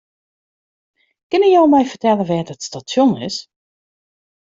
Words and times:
Kinne 1.29 1.47
jo 1.51 1.61
my 1.71 1.81
fertelle 1.89 2.23
wêr't 2.29 2.51
it 2.53 2.61
stasjon 2.67 3.11
is? 3.27 3.37